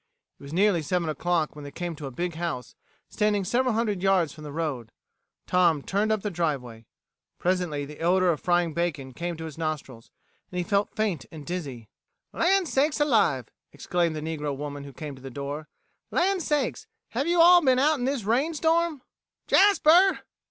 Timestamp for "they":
1.63-1.69